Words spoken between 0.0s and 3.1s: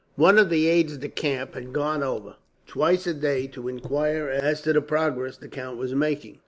One of the aides de camp had gone over, twice